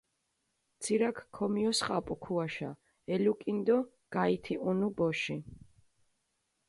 ცირაქჷ 0.81 1.23
ქიმიოსხაპუ 1.35 2.13
ქუაშა, 2.23 2.69
ელუკჷნჷ 3.13 3.59
დო 3.67 3.77
გაითიჸუნუ 4.13 4.89
ბოში. 4.95 5.37